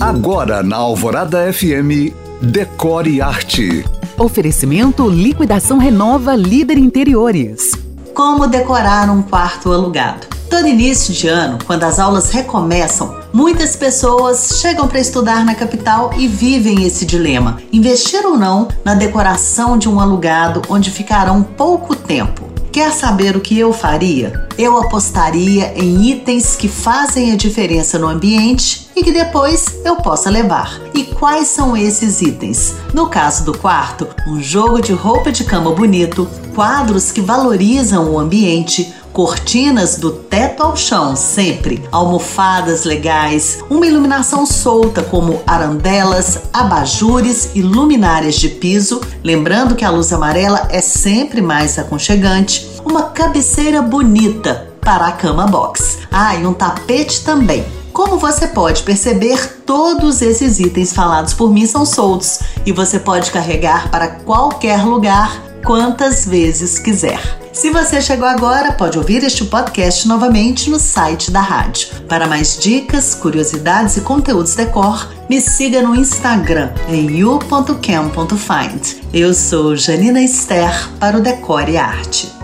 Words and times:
Agora 0.00 0.62
na 0.62 0.76
Alvorada 0.76 1.50
FM, 1.50 2.12
Decore 2.42 3.22
Arte. 3.22 3.82
Oferecimento 4.18 5.08
Liquidação 5.08 5.78
Renova 5.78 6.36
Líder 6.36 6.76
Interiores. 6.76 7.72
Como 8.12 8.46
decorar 8.46 9.08
um 9.08 9.22
quarto 9.22 9.72
alugado? 9.72 10.26
Todo 10.50 10.68
início 10.68 11.14
de 11.14 11.28
ano, 11.28 11.58
quando 11.66 11.84
as 11.84 11.98
aulas 11.98 12.30
recomeçam, 12.30 13.18
muitas 13.32 13.74
pessoas 13.74 14.60
chegam 14.60 14.86
para 14.86 15.00
estudar 15.00 15.46
na 15.46 15.54
capital 15.54 16.12
e 16.14 16.28
vivem 16.28 16.84
esse 16.84 17.06
dilema: 17.06 17.56
investir 17.72 18.24
ou 18.26 18.36
não 18.36 18.68
na 18.84 18.94
decoração 18.94 19.78
de 19.78 19.88
um 19.88 19.98
alugado 19.98 20.60
onde 20.68 20.90
ficarão 20.90 21.42
pouco 21.42 21.96
tempo. 21.96 22.45
Quer 22.76 22.92
saber 22.92 23.34
o 23.34 23.40
que 23.40 23.58
eu 23.58 23.72
faria? 23.72 24.46
Eu 24.58 24.76
apostaria 24.76 25.72
em 25.82 26.10
itens 26.10 26.54
que 26.54 26.68
fazem 26.68 27.32
a 27.32 27.34
diferença 27.34 27.98
no 27.98 28.06
ambiente 28.06 28.86
e 28.94 29.02
que 29.02 29.10
depois 29.10 29.80
eu 29.82 29.96
possa 29.96 30.28
levar. 30.28 30.78
E 30.94 31.04
quais 31.04 31.48
são 31.48 31.74
esses 31.74 32.20
itens? 32.20 32.74
No 32.92 33.08
caso 33.08 33.46
do 33.46 33.56
quarto, 33.56 34.06
um 34.28 34.42
jogo 34.42 34.82
de 34.82 34.92
roupa 34.92 35.32
de 35.32 35.42
cama 35.44 35.70
bonito, 35.70 36.28
quadros 36.56 37.12
que 37.12 37.20
valorizam 37.20 38.10
o 38.10 38.18
ambiente, 38.18 38.90
cortinas 39.12 39.98
do 39.98 40.10
teto 40.10 40.62
ao 40.62 40.74
chão, 40.74 41.14
sempre, 41.14 41.84
almofadas 41.92 42.84
legais, 42.84 43.62
uma 43.68 43.86
iluminação 43.86 44.46
solta 44.46 45.02
como 45.02 45.42
arandelas, 45.46 46.40
abajures 46.54 47.50
e 47.54 47.60
luminárias 47.60 48.36
de 48.36 48.48
piso, 48.48 49.02
lembrando 49.22 49.74
que 49.74 49.84
a 49.84 49.90
luz 49.90 50.10
amarela 50.14 50.66
é 50.70 50.80
sempre 50.80 51.42
mais 51.42 51.78
aconchegante, 51.78 52.66
uma 52.86 53.10
cabeceira 53.10 53.82
bonita 53.82 54.72
para 54.80 55.08
a 55.08 55.12
cama 55.12 55.46
box. 55.46 55.98
Ah, 56.10 56.36
e 56.36 56.46
um 56.46 56.54
tapete 56.54 57.22
também. 57.22 57.66
Como 57.92 58.16
você 58.16 58.46
pode 58.46 58.82
perceber, 58.82 59.62
todos 59.66 60.22
esses 60.22 60.58
itens 60.58 60.94
falados 60.94 61.34
por 61.34 61.52
mim 61.52 61.66
são 61.66 61.84
soltos 61.84 62.40
e 62.64 62.72
você 62.72 62.98
pode 62.98 63.30
carregar 63.30 63.90
para 63.90 64.08
qualquer 64.08 64.82
lugar 64.84 65.55
quantas 65.66 66.24
vezes 66.24 66.78
quiser. 66.78 67.20
Se 67.52 67.70
você 67.70 68.00
chegou 68.00 68.28
agora, 68.28 68.72
pode 68.72 68.96
ouvir 68.96 69.24
este 69.24 69.44
podcast 69.46 70.06
novamente 70.06 70.70
no 70.70 70.78
site 70.78 71.30
da 71.30 71.40
rádio. 71.40 71.88
Para 72.08 72.28
mais 72.28 72.56
dicas, 72.56 73.14
curiosidades 73.14 73.96
e 73.96 74.02
conteúdos 74.02 74.54
decor, 74.54 75.10
me 75.28 75.40
siga 75.40 75.82
no 75.82 75.96
Instagram 75.96 76.70
em 76.88 77.18
you.cam.find. 77.18 79.02
Eu 79.12 79.34
sou 79.34 79.74
Janina 79.74 80.22
Esther 80.22 80.88
para 81.00 81.18
o 81.18 81.20
Decore 81.20 81.76
Arte. 81.76 82.35